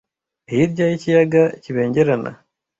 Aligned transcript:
Hirya 0.51 0.85
y'ikiyaga 0.91 1.41
kibengerana, 1.63 2.29